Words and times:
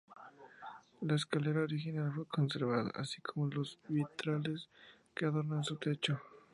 La 1.01 1.13
escalera 1.13 1.61
original 1.61 2.11
fue 2.11 2.25
conservada, 2.25 2.89
así 2.95 3.21
como 3.21 3.45
los 3.45 3.77
vitrales 3.87 4.67
que 5.13 5.25
adornan 5.27 5.63
su 5.63 5.75
techo. 5.75 6.19